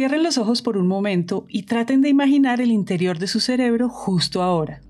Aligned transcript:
Cierren 0.00 0.22
los 0.22 0.38
ojos 0.38 0.62
por 0.62 0.78
un 0.78 0.88
momento 0.88 1.44
y 1.46 1.64
traten 1.64 2.00
de 2.00 2.08
imaginar 2.08 2.62
el 2.62 2.70
interior 2.70 3.18
de 3.18 3.26
su 3.26 3.38
cerebro 3.38 3.90
justo 3.90 4.42
ahora. 4.42 4.80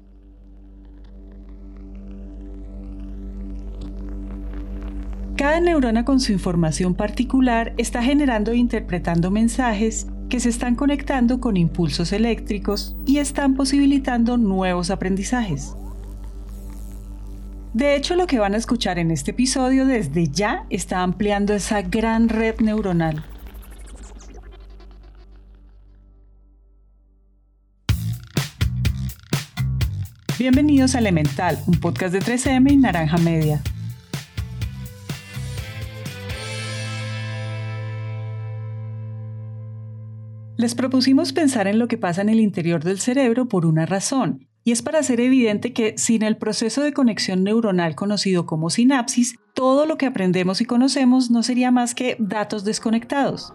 Cada 5.36 5.58
neurona 5.58 6.04
con 6.04 6.20
su 6.20 6.31
información 6.31 6.94
particular 6.94 7.75
está 7.76 8.04
generando 8.04 8.52
e 8.52 8.59
interpretando 8.59 9.32
mensajes 9.32 10.07
que 10.29 10.39
se 10.39 10.49
están 10.49 10.77
conectando 10.77 11.41
con 11.41 11.57
impulsos 11.57 12.13
eléctricos 12.13 12.95
y 13.05 13.19
están 13.19 13.57
posibilitando 13.57 14.37
nuevos 14.37 14.93
aprendizajes. 14.93 15.75
De 17.75 17.97
hecho, 17.97 18.15
lo 18.15 18.29
que 18.29 18.39
van 18.39 18.55
a 18.55 18.59
escuchar 18.59 19.01
en 19.01 19.11
este 19.11 19.33
episodio 19.33 19.87
desde 19.87 20.29
ya 20.29 20.67
está 20.71 21.03
ampliando 21.03 21.53
esa 21.53 21.83
gran 21.83 22.29
red 22.29 22.61
neuronal. 22.61 23.25
Bienvenidos 30.40 30.94
a 30.94 31.00
Elemental, 31.00 31.58
un 31.67 31.79
podcast 31.80 32.14
de 32.14 32.20
3M 32.20 32.72
y 32.72 32.78
Naranja 32.78 33.18
Media. 33.18 33.62
Les 40.56 40.74
propusimos 40.74 41.34
pensar 41.34 41.66
en 41.66 41.78
lo 41.78 41.88
que 41.88 41.98
pasa 41.98 42.22
en 42.22 42.30
el 42.30 42.40
interior 42.40 42.82
del 42.82 43.00
cerebro 43.00 43.48
por 43.48 43.66
una 43.66 43.84
razón, 43.84 44.48
y 44.64 44.72
es 44.72 44.80
para 44.80 45.00
hacer 45.00 45.20
evidente 45.20 45.74
que 45.74 45.92
sin 45.98 46.22
el 46.22 46.38
proceso 46.38 46.80
de 46.80 46.95
conexión 46.95 47.45
neuronal 47.45 47.95
conocido 47.95 48.46
como 48.46 48.70
sinapsis, 48.70 49.36
todo 49.52 49.84
lo 49.84 49.98
que 49.98 50.06
aprendemos 50.06 50.62
y 50.62 50.64
conocemos 50.64 51.30
no 51.30 51.42
sería 51.42 51.70
más 51.70 51.95
que 51.95 52.16
datos 52.18 52.64
desconectados. 52.64 53.52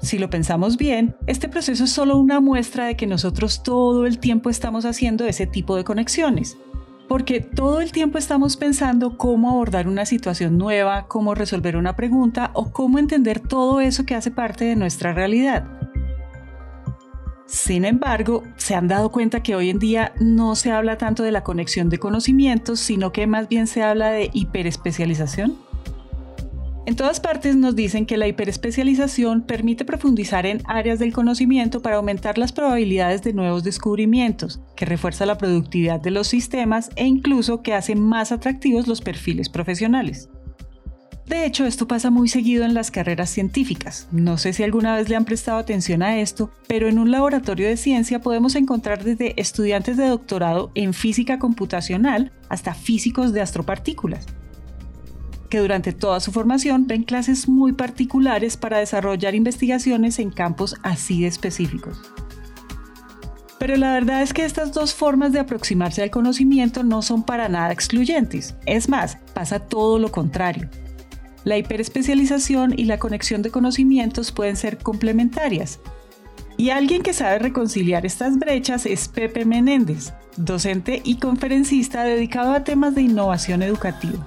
Si 0.00 0.18
lo 0.18 0.30
pensamos 0.30 0.76
bien, 0.76 1.16
este 1.26 1.48
proceso 1.48 1.84
es 1.84 1.90
solo 1.90 2.16
una 2.16 2.40
muestra 2.40 2.86
de 2.86 2.96
que 2.96 3.06
nosotros 3.06 3.62
todo 3.62 4.06
el 4.06 4.18
tiempo 4.18 4.50
estamos 4.50 4.84
haciendo 4.84 5.24
ese 5.26 5.46
tipo 5.46 5.76
de 5.76 5.84
conexiones, 5.84 6.58
porque 7.08 7.40
todo 7.40 7.80
el 7.80 7.92
tiempo 7.92 8.18
estamos 8.18 8.56
pensando 8.56 9.16
cómo 9.16 9.50
abordar 9.50 9.88
una 9.88 10.04
situación 10.04 10.58
nueva, 10.58 11.06
cómo 11.08 11.34
resolver 11.34 11.76
una 11.76 11.96
pregunta 11.96 12.50
o 12.52 12.72
cómo 12.72 12.98
entender 12.98 13.40
todo 13.40 13.80
eso 13.80 14.04
que 14.04 14.14
hace 14.14 14.30
parte 14.30 14.64
de 14.64 14.76
nuestra 14.76 15.12
realidad. 15.12 15.64
Sin 17.46 17.84
embargo, 17.84 18.42
se 18.56 18.74
han 18.74 18.88
dado 18.88 19.12
cuenta 19.12 19.42
que 19.42 19.54
hoy 19.54 19.70
en 19.70 19.78
día 19.78 20.12
no 20.20 20.56
se 20.56 20.72
habla 20.72 20.98
tanto 20.98 21.22
de 21.22 21.30
la 21.30 21.44
conexión 21.44 21.88
de 21.88 21.98
conocimientos, 21.98 22.80
sino 22.80 23.12
que 23.12 23.28
más 23.28 23.48
bien 23.48 23.68
se 23.68 23.84
habla 23.84 24.10
de 24.10 24.30
hiperespecialización. 24.32 25.65
En 26.86 26.94
todas 26.94 27.18
partes 27.18 27.56
nos 27.56 27.74
dicen 27.74 28.06
que 28.06 28.16
la 28.16 28.28
hiperespecialización 28.28 29.42
permite 29.42 29.84
profundizar 29.84 30.46
en 30.46 30.62
áreas 30.66 31.00
del 31.00 31.12
conocimiento 31.12 31.82
para 31.82 31.96
aumentar 31.96 32.38
las 32.38 32.52
probabilidades 32.52 33.22
de 33.22 33.32
nuevos 33.32 33.64
descubrimientos, 33.64 34.60
que 34.76 34.86
refuerza 34.86 35.26
la 35.26 35.36
productividad 35.36 36.00
de 36.00 36.12
los 36.12 36.28
sistemas 36.28 36.90
e 36.94 37.04
incluso 37.04 37.60
que 37.60 37.74
hace 37.74 37.96
más 37.96 38.30
atractivos 38.30 38.86
los 38.86 39.00
perfiles 39.00 39.48
profesionales. 39.48 40.28
De 41.26 41.44
hecho, 41.44 41.66
esto 41.66 41.88
pasa 41.88 42.10
muy 42.10 42.28
seguido 42.28 42.64
en 42.64 42.72
las 42.72 42.92
carreras 42.92 43.30
científicas. 43.30 44.06
No 44.12 44.38
sé 44.38 44.52
si 44.52 44.62
alguna 44.62 44.94
vez 44.94 45.08
le 45.08 45.16
han 45.16 45.24
prestado 45.24 45.58
atención 45.58 46.04
a 46.04 46.20
esto, 46.20 46.52
pero 46.68 46.88
en 46.88 47.00
un 47.00 47.10
laboratorio 47.10 47.66
de 47.66 47.76
ciencia 47.76 48.20
podemos 48.20 48.54
encontrar 48.54 49.02
desde 49.02 49.34
estudiantes 49.40 49.96
de 49.96 50.06
doctorado 50.06 50.70
en 50.76 50.94
física 50.94 51.40
computacional 51.40 52.30
hasta 52.48 52.74
físicos 52.74 53.32
de 53.32 53.40
astropartículas 53.40 54.24
que 55.48 55.58
durante 55.58 55.92
toda 55.92 56.20
su 56.20 56.32
formación 56.32 56.86
ven 56.86 57.02
clases 57.02 57.48
muy 57.48 57.72
particulares 57.72 58.56
para 58.56 58.78
desarrollar 58.78 59.34
investigaciones 59.34 60.18
en 60.18 60.30
campos 60.30 60.76
así 60.82 61.22
de 61.22 61.28
específicos. 61.28 62.00
Pero 63.58 63.76
la 63.76 63.94
verdad 63.94 64.22
es 64.22 64.32
que 64.32 64.44
estas 64.44 64.72
dos 64.72 64.94
formas 64.94 65.32
de 65.32 65.40
aproximarse 65.40 66.02
al 66.02 66.10
conocimiento 66.10 66.82
no 66.82 67.02
son 67.02 67.22
para 67.22 67.48
nada 67.48 67.72
excluyentes. 67.72 68.54
Es 68.66 68.88
más, 68.88 69.16
pasa 69.34 69.60
todo 69.60 69.98
lo 69.98 70.12
contrario. 70.12 70.68
La 71.44 71.56
hiperespecialización 71.56 72.78
y 72.78 72.84
la 72.84 72.98
conexión 72.98 73.40
de 73.42 73.50
conocimientos 73.50 74.32
pueden 74.32 74.56
ser 74.56 74.78
complementarias. 74.78 75.80
Y 76.58 76.70
alguien 76.70 77.02
que 77.02 77.12
sabe 77.12 77.38
reconciliar 77.38 78.04
estas 78.04 78.38
brechas 78.38 78.86
es 78.86 79.08
Pepe 79.08 79.44
Menéndez, 79.44 80.12
docente 80.36 81.02
y 81.04 81.16
conferencista 81.18 82.04
dedicado 82.04 82.52
a 82.52 82.64
temas 82.64 82.94
de 82.94 83.02
innovación 83.02 83.62
educativa. 83.62 84.24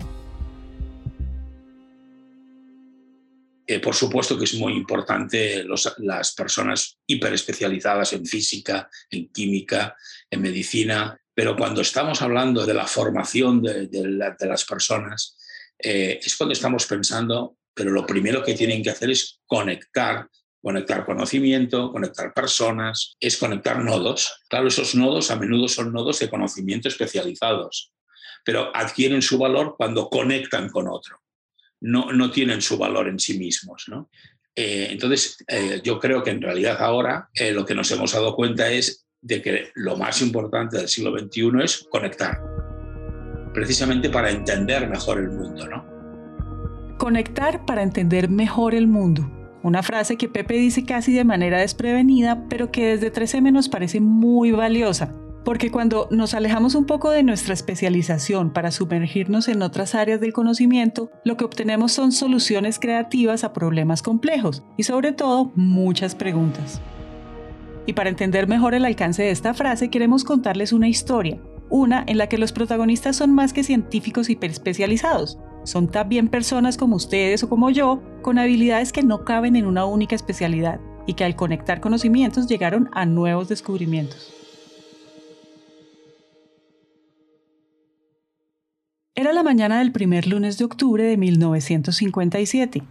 Eh, 3.69 3.80
por 3.80 3.94
supuesto 3.94 4.35
que 4.35 4.46
es 4.46 4.56
muy 4.56 4.74
importante 4.74 5.63
las 6.00 6.34
personas 6.34 6.97
hiperespecializadas 7.06 8.13
en 8.13 8.25
física, 8.25 8.90
en 9.12 9.31
química, 9.31 9.96
en 10.28 10.41
medicina, 10.41 11.22
pero 11.35 11.56
cuando 11.56 11.81
estamos 11.81 12.19
hablando 12.24 12.66
de 12.66 12.74
la 12.74 12.88
formación 12.88 13.62
de, 13.62 13.88
las 14.40 14.66
personas, 14.66 15.38
eh, 15.78 16.19
es 16.19 16.35
cuando 16.35 16.53
estamos 16.53 16.88
pensando, 16.88 17.57
pero 17.72 17.91
lo 17.91 18.07
primero 18.07 18.44
que 18.44 18.56
tienen 18.56 18.81
que 18.81 18.90
hacer 18.90 19.12
es 19.12 19.40
conectar 19.46 20.28
conectar 20.62 21.06
conocimiento, 21.06 21.91
conectar 21.91 22.34
personas, 22.34 23.16
es 23.19 23.38
conectar 23.38 23.81
nodos. 23.84 24.41
Claro, 24.50 24.68
esos 24.68 24.96
nodos 24.96 25.30
a 25.30 25.36
menudo 25.36 25.68
son 25.68 25.94
nodos 25.94 26.18
de 26.19 26.30
conocimiento 26.30 26.88
especializados, 26.88 27.94
pero 28.44 28.75
adquieren 28.75 29.22
su 29.22 29.38
valor 29.38 29.75
cuando 29.78 30.09
conectan 30.09 30.69
con 30.69 30.88
otro 30.88 31.22
no, 31.81 32.31
tienen 32.31 32.62
su 32.62 32.78
valor 32.78 33.07
en 33.07 33.19
sí 33.19 33.38
mismos. 33.38 33.85
¿no? 33.88 34.09
Eh, 34.56 34.88
entonces, 34.91 35.44
eh, 35.47 35.81
yo 35.84 36.00
creo 36.00 36.23
que 36.23 36.31
en 36.31 36.41
realidad 36.41 36.78
ahora 36.79 37.29
eh, 37.34 37.51
lo 37.51 37.66
que 37.66 37.75
nos 37.75 37.91
hemos 37.91 38.13
dado 38.13 38.35
cuenta 38.35 38.69
es 38.69 39.06
de 39.22 39.41
que 39.41 39.72
lo 39.75 39.97
más 39.97 40.22
importante 40.22 40.78
del 40.78 40.88
siglo 40.88 41.18
XXI 41.18 41.51
es 41.63 41.88
conectar, 41.89 42.39
precisamente 43.53 44.09
para 44.09 44.29
entender 44.31 44.88
mejor 44.89 45.19
el 45.19 45.29
mundo. 45.29 45.68
¿no? 45.68 46.97
Conectar 46.97 47.66
para 47.66 47.84
entender 47.84 48.29
mejor 48.29 48.75
el 48.75 48.88
mundo. 48.88 49.29
Una 49.62 49.84
frase 49.84 50.16
que 50.16 50.29
Pepe 50.29 50.53
dice 50.53 50.85
casi 50.85 51.12
de 51.12 51.25
manera 51.25 51.59
desprevenida, 51.59 52.47
pero 52.50 52.72
que 52.72 52.95
desde 52.95 53.12
13M 53.12 53.51
nos 53.51 53.68
parece 53.68 54.00
muy 54.00 54.51
valiosa 54.51 55.13
porque 55.44 55.72
cuando 55.72 56.07
nos 56.11 56.33
alejamos 56.33 56.75
un 56.75 56.85
poco 56.85 57.11
de 57.11 57.23
nuestra 57.23 57.53
especialización 57.53 58.51
para 58.51 58.72
sumergirnos 58.72 59.47
en 59.47 59.61
otras 59.61 59.95
áreas 59.95 60.19
del 60.19 60.33
conocimiento, 60.33 61.09
lo 61.23 61.38
que 61.38 61.45
obtenemos 61.45 61.91
son 61.91 62.11
soluciones 62.11 62.79
creativas 62.79 63.44
a 63.44 63.53
problemas 63.53 64.01
complejos 64.01 64.63
y 64.77 64.83
sobre 64.83 65.11
todo 65.11 65.51
muchas 65.55 66.16
preguntas. 66.16 66.81
Y 67.85 67.94
para 67.94 68.09
entender 68.09 68.47
mejor 68.47 68.73
el 68.73 68.85
alcance 68.85 69.23
de 69.23 69.31
esta 69.31 69.53
frase 69.53 69.89
queremos 69.89 70.23
contarles 70.23 70.73
una 70.73 70.88
historia, 70.88 71.39
una 71.69 72.03
en 72.06 72.17
la 72.17 72.27
que 72.27 72.38
los 72.38 72.51
protagonistas 72.51 73.16
son 73.16 73.33
más 73.33 73.53
que 73.53 73.63
científicos 73.63 74.29
hiperespecializados, 74.29 75.39
son 75.63 75.88
también 75.88 76.27
personas 76.27 76.77
como 76.77 76.95
ustedes 76.95 77.44
o 77.44 77.50
como 77.50 77.69
yo, 77.69 78.01
con 78.21 78.38
habilidades 78.38 78.91
que 78.91 79.03
no 79.03 79.23
caben 79.23 79.56
en 79.56 79.66
una 79.66 79.85
única 79.85 80.16
especialidad 80.16 80.79
y 81.07 81.13
que 81.13 81.23
al 81.23 81.35
conectar 81.35 81.81
conocimientos 81.81 82.47
llegaron 82.47 82.89
a 82.94 83.06
nuevos 83.06 83.50
descubrimientos. 83.50 84.33
Era 89.19 89.34
la 89.34 89.44
mañana 89.44 89.80
del 89.80 89.91
primer 89.91 90.28
lunes 90.28 90.57
de 90.57 90.63
octubre 90.63 91.03
de 91.03 91.18
1957. 91.18 92.84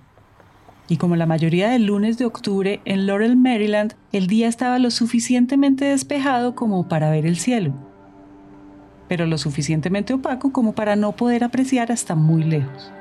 Y 0.86 0.98
como 0.98 1.16
la 1.16 1.24
mayoría 1.24 1.70
del 1.70 1.86
lunes 1.86 2.18
de 2.18 2.26
octubre 2.26 2.82
en 2.84 3.06
Laurel, 3.06 3.34
Maryland, 3.34 3.94
el 4.12 4.26
día 4.26 4.46
estaba 4.46 4.78
lo 4.78 4.90
suficientemente 4.90 5.86
despejado 5.86 6.54
como 6.54 6.86
para 6.86 7.08
ver 7.08 7.24
el 7.24 7.38
cielo, 7.38 7.72
pero 9.08 9.24
lo 9.24 9.38
suficientemente 9.38 10.12
opaco 10.12 10.52
como 10.52 10.74
para 10.74 10.96
no 10.96 11.12
poder 11.12 11.44
apreciar 11.44 11.90
hasta 11.90 12.14
muy 12.14 12.44
lejos. 12.44 12.92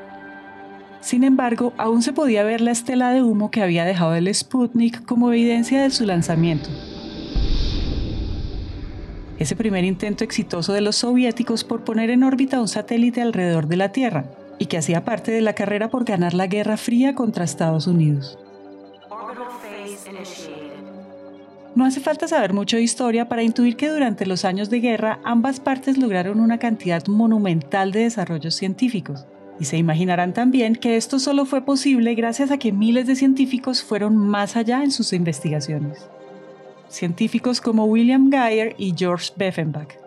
Sin 1.01 1.25
embargo, 1.25 1.73
aún 1.77 2.03
se 2.03 2.13
podía 2.13 2.45
ver 2.45 2.61
la 2.61 2.71
estela 2.71 3.11
de 3.11 3.23
humo 3.23 3.51
que 3.51 3.61
había 3.61 3.83
dejado 3.83 4.15
el 4.15 4.33
Sputnik 4.33 5.03
como 5.03 5.33
evidencia 5.33 5.83
de 5.83 5.89
su 5.89 6.05
lanzamiento, 6.05 6.69
ese 9.39 9.55
primer 9.55 9.83
intento 9.83 10.23
exitoso 10.23 10.73
de 10.73 10.81
los 10.81 10.95
soviéticos 10.97 11.63
por 11.63 11.83
poner 11.83 12.09
en 12.09 12.23
órbita 12.23 12.59
un 12.59 12.67
satélite 12.67 13.21
alrededor 13.21 13.67
de 13.67 13.77
la 13.77 13.91
Tierra, 13.91 14.25
y 14.59 14.65
que 14.65 14.77
hacía 14.77 15.05
parte 15.05 15.31
de 15.31 15.41
la 15.41 15.53
carrera 15.53 15.89
por 15.89 16.05
ganar 16.05 16.33
la 16.33 16.47
Guerra 16.47 16.77
Fría 16.77 17.13
contra 17.13 17.43
Estados 17.43 17.87
Unidos. 17.87 18.39
No 21.75 21.85
hace 21.85 21.99
falta 21.99 22.27
saber 22.27 22.53
mucho 22.53 22.77
de 22.77 22.81
historia 22.81 23.29
para 23.29 23.43
intuir 23.43 23.75
que 23.75 23.89
durante 23.89 24.25
los 24.25 24.45
años 24.45 24.71
de 24.71 24.79
guerra 24.79 25.19
ambas 25.23 25.59
partes 25.59 25.99
lograron 25.99 26.39
una 26.39 26.57
cantidad 26.57 27.05
monumental 27.05 27.91
de 27.91 27.99
desarrollos 27.99 28.55
científicos. 28.55 29.27
Y 29.59 29.65
se 29.65 29.77
imaginarán 29.77 30.33
también 30.33 30.75
que 30.75 30.97
esto 30.97 31.19
solo 31.19 31.45
fue 31.45 31.61
posible 31.61 32.15
gracias 32.15 32.49
a 32.49 32.57
que 32.57 32.71
miles 32.71 33.05
de 33.05 33.15
científicos 33.15 33.83
fueron 33.83 34.17
más 34.17 34.55
allá 34.55 34.83
en 34.83 34.89
sus 34.89 35.13
investigaciones 35.13 36.09
científicos 36.89 37.61
como 37.61 37.85
William 37.85 38.31
Geyer 38.31 38.75
y 38.77 38.93
George 38.97 39.31
Beffenbach. 39.35 39.97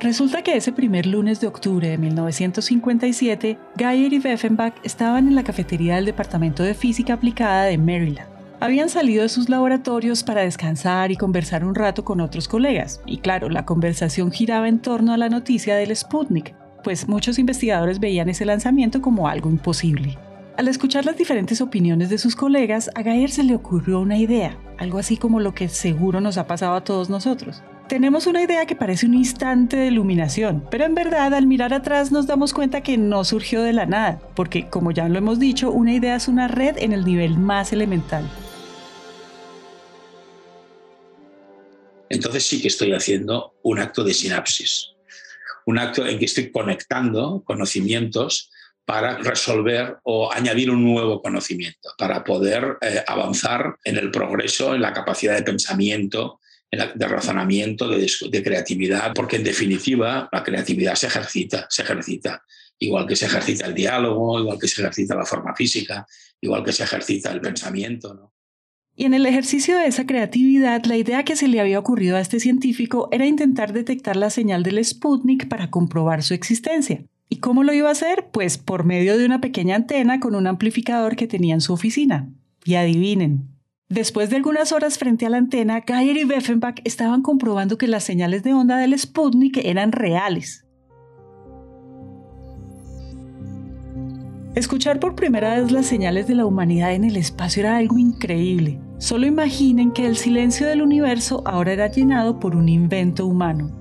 Resulta 0.00 0.42
que 0.42 0.56
ese 0.56 0.70
primer 0.70 1.06
lunes 1.06 1.40
de 1.40 1.48
octubre 1.48 1.88
de 1.88 1.98
1957, 1.98 3.58
Geyer 3.76 4.12
y 4.12 4.20
Weffenbach 4.20 4.74
estaban 4.84 5.26
en 5.26 5.34
la 5.34 5.42
cafetería 5.42 5.96
del 5.96 6.04
Departamento 6.04 6.62
de 6.62 6.74
Física 6.74 7.14
Aplicada 7.14 7.64
de 7.64 7.78
Maryland. 7.78 8.28
Habían 8.60 8.88
salido 8.88 9.22
de 9.22 9.28
sus 9.28 9.48
laboratorios 9.48 10.22
para 10.22 10.42
descansar 10.42 11.10
y 11.10 11.16
conversar 11.16 11.64
un 11.64 11.74
rato 11.74 12.04
con 12.04 12.20
otros 12.20 12.46
colegas, 12.46 13.00
y 13.06 13.18
claro, 13.18 13.48
la 13.48 13.64
conversación 13.64 14.30
giraba 14.30 14.68
en 14.68 14.78
torno 14.78 15.12
a 15.12 15.16
la 15.16 15.28
noticia 15.28 15.74
del 15.74 15.94
Sputnik, 15.94 16.54
pues 16.84 17.08
muchos 17.08 17.38
investigadores 17.38 17.98
veían 17.98 18.28
ese 18.28 18.44
lanzamiento 18.44 19.02
como 19.02 19.28
algo 19.28 19.50
imposible. 19.50 20.16
Al 20.58 20.66
escuchar 20.66 21.04
las 21.04 21.16
diferentes 21.16 21.60
opiniones 21.60 22.10
de 22.10 22.18
sus 22.18 22.34
colegas, 22.34 22.90
a 22.96 23.04
Geyer 23.04 23.30
se 23.30 23.44
le 23.44 23.54
ocurrió 23.54 24.00
una 24.00 24.18
idea, 24.18 24.58
algo 24.76 24.98
así 24.98 25.16
como 25.16 25.38
lo 25.38 25.54
que 25.54 25.68
seguro 25.68 26.20
nos 26.20 26.36
ha 26.36 26.48
pasado 26.48 26.74
a 26.74 26.82
todos 26.82 27.08
nosotros. 27.08 27.62
Tenemos 27.88 28.26
una 28.26 28.42
idea 28.42 28.66
que 28.66 28.74
parece 28.74 29.06
un 29.06 29.14
instante 29.14 29.76
de 29.76 29.86
iluminación, 29.86 30.66
pero 30.68 30.84
en 30.84 30.96
verdad 30.96 31.32
al 31.32 31.46
mirar 31.46 31.72
atrás 31.72 32.10
nos 32.10 32.26
damos 32.26 32.52
cuenta 32.52 32.82
que 32.82 32.98
no 32.98 33.22
surgió 33.22 33.62
de 33.62 33.72
la 33.72 33.86
nada, 33.86 34.20
porque 34.34 34.68
como 34.68 34.90
ya 34.90 35.08
lo 35.08 35.16
hemos 35.16 35.38
dicho, 35.38 35.70
una 35.70 35.94
idea 35.94 36.16
es 36.16 36.26
una 36.26 36.48
red 36.48 36.76
en 36.78 36.92
el 36.92 37.04
nivel 37.04 37.38
más 37.38 37.72
elemental. 37.72 38.28
Entonces 42.08 42.44
sí 42.44 42.60
que 42.60 42.66
estoy 42.66 42.92
haciendo 42.94 43.54
un 43.62 43.78
acto 43.78 44.02
de 44.02 44.12
sinapsis, 44.12 44.88
un 45.66 45.78
acto 45.78 46.04
en 46.04 46.18
que 46.18 46.24
estoy 46.24 46.50
conectando 46.50 47.44
conocimientos 47.44 48.50
para 48.88 49.18
resolver 49.18 49.98
o 50.04 50.32
añadir 50.32 50.70
un 50.70 50.82
nuevo 50.82 51.20
conocimiento, 51.20 51.90
para 51.98 52.24
poder 52.24 52.78
eh, 52.80 53.04
avanzar 53.06 53.76
en 53.84 53.98
el 53.98 54.10
progreso, 54.10 54.74
en 54.74 54.80
la 54.80 54.94
capacidad 54.94 55.36
de 55.36 55.42
pensamiento, 55.42 56.40
de 56.70 57.06
razonamiento, 57.06 57.86
de, 57.86 58.42
creatividad, 58.42 59.12
porque 59.14 59.36
en 59.36 59.44
definitiva 59.44 60.30
la 60.32 60.42
creatividad 60.42 60.94
se 60.94 61.08
ejercita, 61.08 61.66
se 61.68 61.82
ejercita, 61.82 62.42
igual 62.78 63.06
que 63.06 63.14
se 63.14 63.26
ejercita 63.26 63.66
el 63.66 63.74
diálogo, 63.74 64.40
igual 64.40 64.58
que 64.58 64.68
se 64.68 64.80
ejercita 64.80 65.14
la 65.14 65.26
forma 65.26 65.54
física, 65.54 66.06
igual 66.40 66.64
que 66.64 66.72
se 66.72 66.84
ejercita 66.84 67.30
el 67.30 67.42
pensamiento. 67.42 68.32
Y 68.96 69.04
en 69.04 69.12
el 69.12 69.26
ejercicio 69.26 69.76
de 69.76 69.86
esa 69.86 70.06
creatividad, 70.06 70.86
la 70.86 70.96
idea 70.96 71.24
que 71.24 71.36
se 71.36 71.46
le 71.46 71.60
había 71.60 71.78
ocurrido 71.78 72.16
a 72.16 72.20
este 72.20 72.40
científico 72.40 73.10
era 73.12 73.26
intentar 73.26 73.74
detectar 73.74 74.16
la 74.16 74.30
señal 74.30 74.62
del 74.62 74.82
Sputnik 74.82 75.46
para 75.46 75.68
comprobar 75.68 76.22
su 76.22 76.32
existencia. 76.32 77.04
¿Y 77.28 77.36
cómo 77.36 77.62
lo 77.62 77.72
iba 77.72 77.88
a 77.88 77.92
hacer? 77.92 78.28
Pues 78.32 78.58
por 78.58 78.84
medio 78.84 79.18
de 79.18 79.26
una 79.26 79.40
pequeña 79.40 79.76
antena 79.76 80.20
con 80.20 80.34
un 80.34 80.46
amplificador 80.46 81.16
que 81.16 81.26
tenía 81.26 81.54
en 81.54 81.60
su 81.60 81.72
oficina. 81.72 82.28
Y 82.64 82.74
adivinen, 82.74 83.48
Después 83.88 84.28
de 84.28 84.36
algunas 84.36 84.72
horas 84.72 84.98
frente 84.98 85.24
a 85.24 85.30
la 85.30 85.38
antena, 85.38 85.82
Geyer 85.86 86.18
y 86.18 86.24
Weffenbach 86.24 86.80
estaban 86.84 87.22
comprobando 87.22 87.78
que 87.78 87.88
las 87.88 88.04
señales 88.04 88.42
de 88.42 88.52
onda 88.52 88.76
del 88.76 88.98
Sputnik 88.98 89.56
eran 89.64 89.92
reales. 89.92 90.66
Escuchar 94.54 95.00
por 95.00 95.14
primera 95.14 95.58
vez 95.58 95.72
las 95.72 95.86
señales 95.86 96.26
de 96.26 96.34
la 96.34 96.44
humanidad 96.44 96.92
en 96.92 97.04
el 97.04 97.16
espacio 97.16 97.60
era 97.62 97.78
algo 97.78 97.96
increíble. 97.96 98.78
Solo 98.98 99.26
imaginen 99.26 99.92
que 99.92 100.06
el 100.06 100.16
silencio 100.16 100.66
del 100.66 100.82
universo 100.82 101.42
ahora 101.46 101.72
era 101.72 101.90
llenado 101.90 102.38
por 102.40 102.56
un 102.56 102.68
invento 102.68 103.24
humano. 103.26 103.77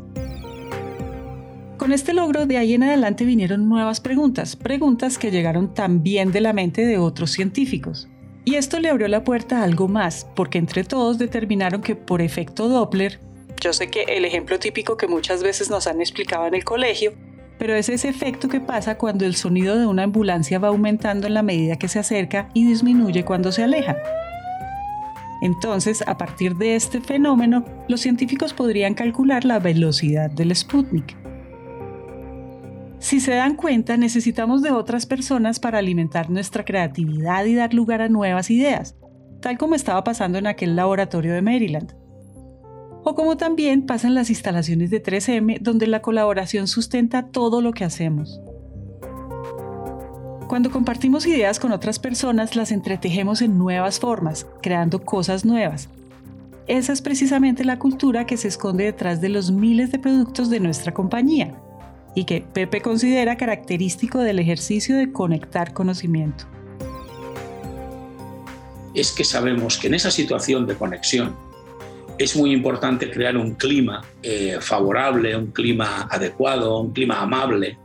Con 1.87 1.93
este 1.93 2.11
logro 2.11 2.45
de 2.45 2.57
ahí 2.57 2.73
en 2.73 2.83
adelante 2.83 3.23
vinieron 3.23 3.69
nuevas 3.69 4.01
preguntas, 4.01 4.57
preguntas 4.57 5.17
que 5.17 5.31
llegaron 5.31 5.73
también 5.73 6.33
de 6.33 6.41
la 6.41 6.51
mente 6.51 6.85
de 6.85 6.97
otros 6.97 7.31
científicos. 7.31 8.09
Y 8.43 8.55
esto 8.55 8.81
le 8.81 8.89
abrió 8.89 9.07
la 9.07 9.23
puerta 9.23 9.61
a 9.61 9.63
algo 9.63 9.87
más, 9.87 10.27
porque 10.35 10.57
entre 10.57 10.83
todos 10.83 11.17
determinaron 11.17 11.81
que 11.81 11.95
por 11.95 12.21
efecto 12.21 12.67
Doppler, 12.67 13.21
yo 13.61 13.71
sé 13.71 13.89
que 13.89 14.01
el 14.03 14.25
ejemplo 14.25 14.59
típico 14.59 14.97
que 14.97 15.07
muchas 15.07 15.41
veces 15.43 15.69
nos 15.69 15.87
han 15.87 16.01
explicado 16.01 16.45
en 16.45 16.55
el 16.55 16.65
colegio, 16.65 17.13
pero 17.57 17.73
es 17.73 17.87
ese 17.87 18.09
efecto 18.09 18.49
que 18.49 18.59
pasa 18.59 18.97
cuando 18.97 19.23
el 19.23 19.37
sonido 19.37 19.79
de 19.79 19.85
una 19.85 20.03
ambulancia 20.03 20.59
va 20.59 20.67
aumentando 20.67 21.25
en 21.25 21.35
la 21.35 21.41
medida 21.41 21.77
que 21.77 21.87
se 21.87 21.99
acerca 21.99 22.49
y 22.53 22.67
disminuye 22.67 23.23
cuando 23.23 23.53
se 23.53 23.63
aleja. 23.63 23.95
Entonces, 25.41 26.03
a 26.05 26.17
partir 26.17 26.57
de 26.57 26.75
este 26.75 26.99
fenómeno, 26.99 27.63
los 27.87 28.01
científicos 28.01 28.53
podrían 28.53 28.93
calcular 28.93 29.45
la 29.45 29.59
velocidad 29.59 30.29
del 30.29 30.53
Sputnik. 30.53 31.26
Si 33.07 33.21
se 33.21 33.31
dan 33.31 33.55
cuenta, 33.55 33.95
necesitamos 33.95 34.61
de 34.61 34.71
otras 34.71 35.05
personas 35.05 35.61
para 35.61 35.77
alimentar 35.77 36.29
nuestra 36.29 36.65
creatividad 36.65 37.45
y 37.45 37.55
dar 37.55 37.73
lugar 37.73 38.01
a 38.01 38.09
nuevas 38.09 38.51
ideas, 38.51 38.97
tal 39.39 39.57
como 39.57 39.75
estaba 39.75 40.03
pasando 40.03 40.37
en 40.37 40.45
aquel 40.45 40.75
laboratorio 40.75 41.33
de 41.33 41.41
Maryland. 41.41 41.95
O 43.05 43.15
como 43.15 43.37
también 43.37 43.85
pasa 43.85 44.09
en 44.09 44.13
las 44.13 44.29
instalaciones 44.29 44.89
de 44.89 45.01
3M, 45.01 45.61
donde 45.61 45.87
la 45.87 46.01
colaboración 46.01 46.67
sustenta 46.67 47.27
todo 47.27 47.61
lo 47.61 47.71
que 47.71 47.85
hacemos. 47.85 48.41
Cuando 50.49 50.69
compartimos 50.69 51.25
ideas 51.27 51.61
con 51.61 51.71
otras 51.71 51.99
personas, 51.99 52.57
las 52.57 52.73
entretejemos 52.73 53.41
en 53.41 53.57
nuevas 53.57 54.01
formas, 54.01 54.45
creando 54.61 55.05
cosas 55.05 55.45
nuevas. 55.45 55.87
Esa 56.67 56.91
es 56.91 57.01
precisamente 57.01 57.63
la 57.63 57.79
cultura 57.79 58.25
que 58.25 58.35
se 58.35 58.49
esconde 58.49 58.83
detrás 58.83 59.21
de 59.21 59.29
los 59.29 59.49
miles 59.49 59.93
de 59.93 59.99
productos 59.99 60.49
de 60.49 60.59
nuestra 60.59 60.93
compañía 60.93 61.57
y 62.17 62.25
que 62.25 62.41
Pepe 62.41 62.81
considera 62.81 63.37
característico 63.37 64.17
del 64.17 64.39
ejercicio 64.39 64.97
de 64.97 65.11
conectar 65.11 65.71
conocimiento. 65.71 66.45
Es 68.95 69.11
que 69.11 69.23
sabemos 69.23 69.77
que 69.77 69.85
en 69.85 69.93
esa 69.93 70.09
situación 70.09 70.65
de 70.65 70.73
conexión 70.73 71.35
es 72.17 72.35
muy 72.35 72.53
importante 72.53 73.11
crear 73.11 73.37
un 73.37 73.53
clima 73.53 74.03
eh, 74.23 74.57
favorable, 74.59 75.37
un 75.37 75.51
clima 75.51 76.07
adecuado, 76.09 76.79
un 76.79 76.91
clima 76.91 77.21
amable, 77.21 77.77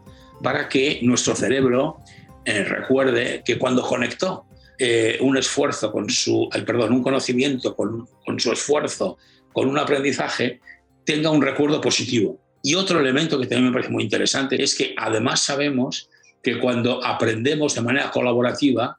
para 0.43 0.67
que 0.67 1.01
nuestro 1.03 1.37
cerebro 1.37 1.99
eh, 2.47 2.65
recuerde 2.65 3.43
que 3.45 3.59
cuando 3.59 3.83
conectó 3.83 4.47
eh, 4.79 5.19
un 5.21 5.37
esfuerzo 5.37 5.93
con 5.93 6.09
su, 6.09 6.49
perdón, 6.65 6.95
un 6.95 7.03
conocimiento 7.03 7.77
con, 7.77 8.09
con 8.25 8.41
su 8.41 8.51
esfuerzo, 8.51 9.19
con 9.53 9.69
un 9.69 9.77
aprendizaje, 9.77 10.59
tenga 11.05 11.29
un 11.29 11.43
recuerdo 11.43 11.83
positivo 11.83 12.41
y 12.63 12.75
otro 12.75 13.01
elemento 13.01 13.39
que 13.41 13.47
también 13.47 13.67
me 13.67 13.73
parece 13.73 13.91
muy 13.91 14.05
interesante 14.05 14.63
es 14.63 14.75
que 14.75 14.95
además 14.97 15.41
sabemos 15.41 16.09
que 16.43 16.59
cuando 16.59 17.05
aprendemos 17.05 17.75
de 17.75 17.81
manera 17.81 18.11
colaborativa, 18.11 18.99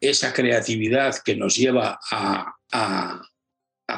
esa 0.00 0.32
creatividad 0.32 1.16
que 1.24 1.36
nos 1.36 1.56
lleva 1.56 1.98
a, 2.10 2.54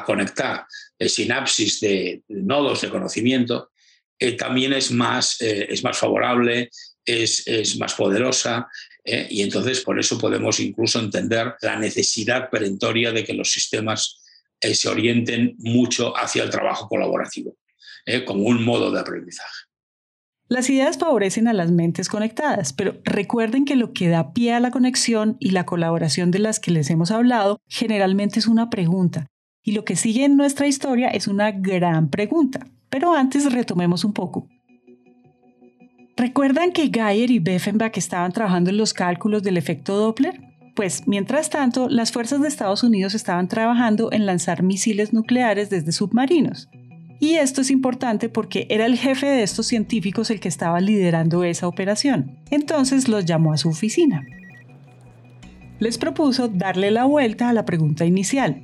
conectar 0.07 0.65
sinapsis 0.99 1.79
de, 1.79 2.23
nodos 2.27 2.81
de 2.81 2.89
conocimiento, 2.89 3.69
eh, 4.17 4.31
también 4.31 4.73
es 4.73 4.89
más, 4.89 5.39
eh, 5.39 5.67
es 5.69 5.83
más 5.83 5.97
favorable, 5.97 6.71
es, 7.05 7.47
es 7.47 7.77
más 7.77 7.93
poderosa, 7.93 8.67
eh, 9.03 9.27
y 9.29 9.43
entonces 9.43 9.81
por 9.81 9.99
eso 9.99 10.17
podemos 10.17 10.59
incluso 10.59 10.99
entender 10.99 11.53
la 11.61 11.77
necesidad 11.77 12.49
perentoria 12.49 13.11
de 13.11 13.23
que 13.23 13.33
los 13.33 13.51
sistemas 13.51 14.19
se 14.59 14.89
orienten 14.89 15.55
mucho 15.59 16.17
hacia 16.17 16.43
el 16.43 16.49
trabajo 16.49 16.87
colaborativo. 16.87 17.55
¿Eh? 18.05 18.25
como 18.25 18.43
un 18.43 18.63
modo 18.63 18.91
de 18.91 18.99
aprendizaje. 18.99 19.67
Las 20.49 20.69
ideas 20.69 20.97
favorecen 20.97 21.47
a 21.47 21.53
las 21.53 21.71
mentes 21.71 22.09
conectadas, 22.09 22.73
pero 22.73 22.99
recuerden 23.05 23.65
que 23.65 23.75
lo 23.75 23.93
que 23.93 24.09
da 24.09 24.33
pie 24.33 24.53
a 24.53 24.59
la 24.59 24.71
conexión 24.71 25.37
y 25.39 25.51
la 25.51 25.65
colaboración 25.65 26.31
de 26.31 26.39
las 26.39 26.59
que 26.59 26.71
les 26.71 26.89
hemos 26.89 27.11
hablado 27.11 27.59
generalmente 27.67 28.39
es 28.39 28.47
una 28.47 28.69
pregunta, 28.69 29.27
y 29.63 29.71
lo 29.71 29.85
que 29.85 29.95
sigue 29.95 30.25
en 30.25 30.35
nuestra 30.37 30.67
historia 30.67 31.07
es 31.07 31.27
una 31.27 31.51
gran 31.51 32.09
pregunta. 32.09 32.67
Pero 32.89 33.15
antes 33.15 33.51
retomemos 33.51 34.03
un 34.03 34.13
poco. 34.13 34.47
¿Recuerdan 36.15 36.71
que 36.71 36.91
Geyer 36.93 37.31
y 37.31 37.39
Beffenbach 37.39 37.97
estaban 37.97 38.31
trabajando 38.31 38.69
en 38.69 38.77
los 38.77 38.93
cálculos 38.93 39.41
del 39.41 39.57
efecto 39.57 39.97
Doppler? 39.97 40.39
Pues 40.75 41.07
mientras 41.07 41.49
tanto, 41.49 41.89
las 41.89 42.11
fuerzas 42.11 42.41
de 42.41 42.47
Estados 42.47 42.83
Unidos 42.83 43.15
estaban 43.15 43.47
trabajando 43.47 44.11
en 44.11 44.25
lanzar 44.25 44.61
misiles 44.61 45.13
nucleares 45.13 45.71
desde 45.71 45.91
submarinos. 45.91 46.69
Y 47.23 47.35
esto 47.35 47.61
es 47.61 47.71
importante 47.71 48.27
porque 48.27 48.67
era 48.69 48.85
el 48.85 48.97
jefe 48.97 49.27
de 49.27 49.43
estos 49.43 49.67
científicos 49.67 50.29
el 50.29 50.41
que 50.41 50.49
estaba 50.49 50.81
liderando 50.81 51.45
esa 51.45 51.69
operación. 51.69 52.37
Entonces 52.51 53.07
los 53.07 53.23
llamó 53.23 53.53
a 53.53 53.57
su 53.57 53.69
oficina. 53.69 54.25
Les 55.79 55.97
propuso 55.97 56.49
darle 56.49 56.91
la 56.91 57.05
vuelta 57.05 57.47
a 57.47 57.53
la 57.53 57.63
pregunta 57.63 58.03
inicial, 58.03 58.61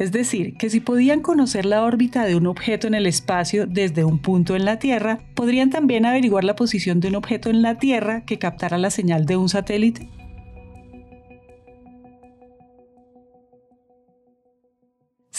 es 0.00 0.10
decir, 0.10 0.54
que 0.54 0.70
si 0.70 0.80
podían 0.80 1.20
conocer 1.20 1.64
la 1.64 1.84
órbita 1.84 2.24
de 2.24 2.34
un 2.34 2.48
objeto 2.48 2.88
en 2.88 2.94
el 2.94 3.06
espacio 3.06 3.68
desde 3.68 4.04
un 4.04 4.18
punto 4.18 4.56
en 4.56 4.64
la 4.64 4.80
Tierra, 4.80 5.20
podrían 5.36 5.70
también 5.70 6.04
averiguar 6.04 6.42
la 6.42 6.56
posición 6.56 6.98
de 6.98 7.06
un 7.06 7.14
objeto 7.14 7.48
en 7.48 7.62
la 7.62 7.78
Tierra 7.78 8.24
que 8.24 8.40
captara 8.40 8.76
la 8.76 8.90
señal 8.90 9.24
de 9.24 9.36
un 9.36 9.48
satélite. 9.48 10.08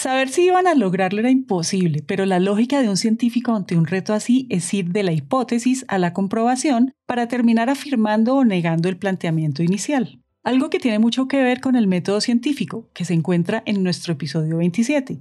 Saber 0.01 0.29
si 0.29 0.47
iban 0.47 0.65
a 0.65 0.73
lograrlo 0.73 1.19
era 1.19 1.29
imposible, 1.29 2.01
pero 2.01 2.25
la 2.25 2.39
lógica 2.39 2.81
de 2.81 2.89
un 2.89 2.97
científico 2.97 3.53
ante 3.53 3.75
un 3.75 3.85
reto 3.85 4.15
así 4.15 4.47
es 4.49 4.73
ir 4.73 4.87
de 4.87 5.03
la 5.03 5.11
hipótesis 5.11 5.85
a 5.89 5.99
la 5.99 6.11
comprobación 6.11 6.95
para 7.05 7.27
terminar 7.27 7.69
afirmando 7.69 8.33
o 8.33 8.43
negando 8.43 8.89
el 8.89 8.97
planteamiento 8.97 9.61
inicial. 9.61 10.19
Algo 10.43 10.71
que 10.71 10.79
tiene 10.79 10.97
mucho 10.97 11.27
que 11.27 11.43
ver 11.43 11.61
con 11.61 11.75
el 11.75 11.85
método 11.85 12.19
científico, 12.19 12.89
que 12.95 13.05
se 13.05 13.13
encuentra 13.13 13.61
en 13.67 13.83
nuestro 13.83 14.13
episodio 14.13 14.57
27. 14.57 15.19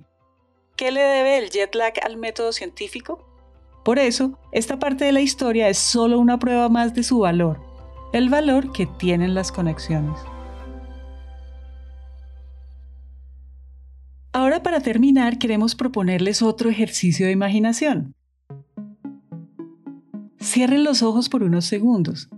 ¿Qué 0.76 0.90
le 0.90 1.02
debe 1.02 1.36
el 1.36 1.50
jet 1.50 1.74
lag 1.74 1.92
al 2.02 2.16
método 2.16 2.50
científico? 2.50 3.28
Por 3.84 3.98
eso, 3.98 4.38
esta 4.50 4.78
parte 4.78 5.04
de 5.04 5.12
la 5.12 5.20
historia 5.20 5.68
es 5.68 5.76
solo 5.76 6.18
una 6.18 6.38
prueba 6.38 6.70
más 6.70 6.94
de 6.94 7.02
su 7.02 7.18
valor, 7.18 7.60
el 8.14 8.30
valor 8.30 8.72
que 8.72 8.86
tienen 8.86 9.34
las 9.34 9.52
conexiones. 9.52 10.18
Ahora 14.32 14.62
para 14.62 14.80
terminar 14.80 15.38
queremos 15.38 15.74
proponerles 15.74 16.40
otro 16.40 16.70
ejercicio 16.70 17.26
de 17.26 17.32
imaginación. 17.32 18.14
Cierren 20.40 20.84
los 20.84 21.02
ojos 21.02 21.28
por 21.28 21.42
unos 21.42 21.64
segundos 21.64 22.28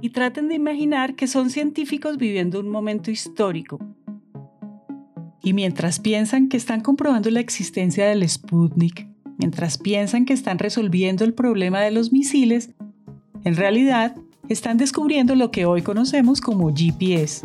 y 0.00 0.10
traten 0.10 0.48
de 0.48 0.54
imaginar 0.54 1.16
que 1.16 1.26
son 1.26 1.50
científicos 1.50 2.16
viviendo 2.16 2.60
un 2.60 2.68
momento 2.68 3.10
histórico. 3.10 3.80
Y 5.42 5.52
mientras 5.52 5.98
piensan 5.98 6.48
que 6.48 6.56
están 6.56 6.80
comprobando 6.80 7.28
la 7.30 7.40
existencia 7.40 8.06
del 8.06 8.28
Sputnik, 8.28 9.08
mientras 9.38 9.78
piensan 9.78 10.24
que 10.24 10.34
están 10.34 10.60
resolviendo 10.60 11.24
el 11.24 11.34
problema 11.34 11.80
de 11.80 11.90
los 11.90 12.12
misiles, 12.12 12.70
en 13.42 13.56
realidad 13.56 14.14
están 14.48 14.76
descubriendo 14.76 15.34
lo 15.34 15.50
que 15.50 15.66
hoy 15.66 15.82
conocemos 15.82 16.40
como 16.40 16.72
GPS. 16.72 17.44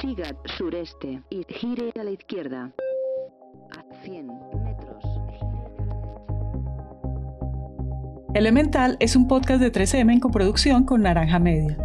Siga 0.00 0.36
sureste 0.56 1.20
y 1.30 1.44
gire 1.48 1.92
a 1.98 2.04
la 2.04 2.12
izquierda. 2.12 2.72
A 4.00 4.02
100 4.02 4.26
metros. 4.64 5.04
Elemental 8.32 8.96
es 8.98 9.14
un 9.14 9.28
podcast 9.28 9.60
de 9.60 9.70
3M 9.70 10.12
en 10.12 10.20
coproducción 10.20 10.84
con 10.84 11.02
Naranja 11.02 11.38
Media. 11.38 11.76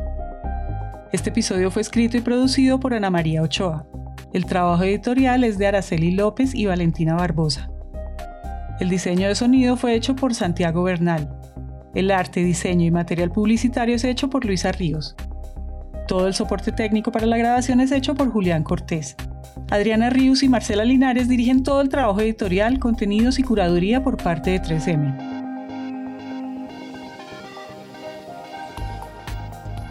Este 1.12 1.29
episodio 1.31 1.72
fue 1.72 1.81
escrito 1.81 2.15
y 2.15 2.22
producido 2.22 2.79
por 2.79 2.93
Ana 2.93 3.10
María 3.10 3.41
Ochoa. 3.41 3.86
El 4.31 4.45
trabajo 4.45 4.84
editorial 4.84 5.43
es 5.43 5.57
de 5.57 5.67
Araceli 5.67 6.12
López 6.12 6.55
y 6.55 6.65
Valentina 6.67 7.15
Barbosa. 7.15 7.69
El 8.79 8.89
diseño 8.89 9.27
de 9.27 9.36
sonido 9.36 9.75
fue 9.75 9.95
hecho 9.95 10.15
por 10.15 10.34
Santiago 10.34 10.84
Bernal. 10.84 11.38
El 11.95 12.12
arte, 12.12 12.43
diseño 12.43 12.86
y 12.86 12.91
material 12.91 13.31
publicitario 13.31 13.95
es 13.95 14.05
hecho 14.05 14.29
por 14.29 14.45
Luisa 14.45 14.72
Ríos. 14.72 15.15
Todo 16.07 16.27
el 16.27 16.34
soporte 16.34 16.72
técnico 16.72 17.12
para 17.12 17.25
la 17.25 17.38
grabación 17.38 17.81
es 17.81 17.91
hecho 17.91 18.15
por 18.15 18.31
Julián 18.31 18.63
Cortés. 18.63 19.17
Adriana 19.70 20.10
Ríos 20.10 20.44
y 20.44 20.50
Marcela 20.50 20.86
Linares 20.86 21.28
dirigen 21.28 21.64
todo 21.64 21.82
el 21.82 21.90
trabajo 21.90 22.22
editorial, 22.22 22.80
contenidos 22.80 23.40
y 23.40 23.44
curaduría 23.44 24.04
por 24.04 24.18
parte 24.18 24.52
de 24.52 24.62
3M. 24.62 25.36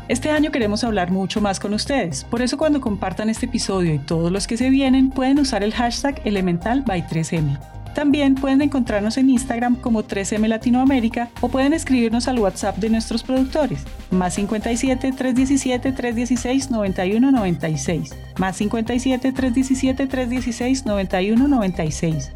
Este 0.07 0.31
año 0.31 0.51
queremos 0.51 0.85
hablar 0.85 1.11
mucho 1.11 1.41
más 1.41 1.59
con 1.59 1.73
ustedes, 1.73 2.25
por 2.25 2.43
eso 2.43 2.59
cuando 2.59 2.81
compartan 2.81 3.31
este 3.31 3.47
episodio 3.47 3.95
y 3.95 3.99
todos 3.99 4.31
los 4.31 4.47
que 4.47 4.59
se 4.59 4.69
vienen 4.69 5.09
pueden 5.09 5.39
usar 5.39 5.65
el 5.65 5.73
hashtag 5.73 6.21
elemental 6.27 6.83
by 6.83 7.07
3M. 7.07 7.59
También 7.95 8.35
pueden 8.35 8.61
encontrarnos 8.61 9.17
en 9.19 9.31
Instagram 9.31 9.77
como 9.77 10.03
3M 10.03 10.49
Latinoamérica 10.49 11.31
o 11.41 11.49
pueden 11.49 11.73
escribirnos 11.73 12.27
al 12.27 12.41
WhatsApp 12.41 12.77
de 12.79 12.91
nuestros 12.91 13.23
productores, 13.23 13.85
más 14.11 14.35
57 14.35 15.13
317 15.13 15.93
316 15.93 16.71
9196, 16.71 18.15
más 18.39 18.57
57 18.57 19.33
317 19.33 20.07
316 20.07 20.87
9196. 20.87 22.33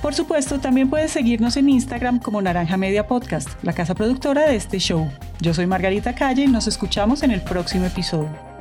Por 0.00 0.14
supuesto, 0.14 0.58
también 0.58 0.90
puedes 0.90 1.12
seguirnos 1.12 1.56
en 1.56 1.68
Instagram 1.68 2.18
como 2.18 2.42
Naranja 2.42 2.76
Media 2.76 3.06
Podcast, 3.06 3.48
la 3.62 3.72
casa 3.72 3.94
productora 3.94 4.46
de 4.46 4.56
este 4.56 4.78
show. 4.78 5.10
Yo 5.40 5.54
soy 5.54 5.66
Margarita 5.66 6.14
Calle 6.14 6.44
y 6.44 6.48
nos 6.48 6.66
escuchamos 6.66 7.22
en 7.22 7.30
el 7.30 7.42
próximo 7.42 7.86
episodio. 7.86 8.53